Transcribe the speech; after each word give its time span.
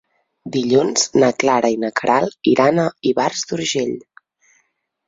Dilluns 0.53 1.03
na 1.23 1.29
Clara 1.43 1.71
i 1.75 1.77
na 1.85 1.93
Queralt 2.01 2.51
iran 2.55 2.81
a 2.87 2.87
Ivars 3.13 3.47
d'Urgell. 3.53 3.97